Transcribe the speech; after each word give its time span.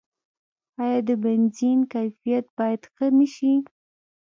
آیا 0.83 0.99
د 1.07 1.09
بنزین 1.23 1.79
کیفیت 1.93 2.45
باید 2.57 2.81
ښه 2.93 3.07
نشي؟ 3.17 3.53